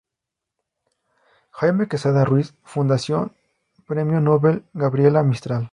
Jaime 1.51 1.87
Quezada 1.87 2.25
Ruiz, 2.25 2.55
Fundación 2.63 3.35
Premio 3.85 4.19
Nobel 4.19 4.65
Gabriela 4.73 5.21
Mistral. 5.21 5.69